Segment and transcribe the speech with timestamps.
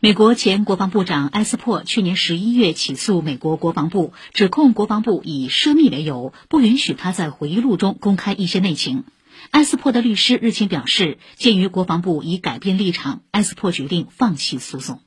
[0.00, 9.02] 美国前国防部长埃斯珀去年十一月起诉美国国防部指控国防部以涉密为由不允许他在回忆录中公开一些内情。
[9.50, 15.00] 埃斯珀的律师日前表示鉴于国防部已改变立场埃斯珀决定放弃诉讼。